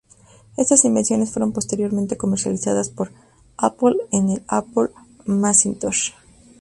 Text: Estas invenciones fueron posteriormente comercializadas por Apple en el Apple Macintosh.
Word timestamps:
Estas 0.57 0.83
invenciones 0.83 1.31
fueron 1.31 1.51
posteriormente 1.53 2.17
comercializadas 2.17 2.89
por 2.89 3.11
Apple 3.55 3.97
en 4.11 4.31
el 4.31 4.43
Apple 4.47 4.89
Macintosh. 5.27 6.13